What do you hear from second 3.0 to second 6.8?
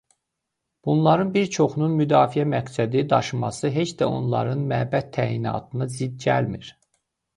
daşıması heç də onların məbəd təyinatına zidd gəlmir.